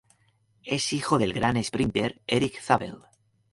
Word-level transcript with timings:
Es 0.63 0.93
hijo 0.93 1.19
del 1.19 1.31
gran 1.31 1.57
esprínter 1.57 2.23
Erik 2.25 2.59
Zabel. 2.59 2.97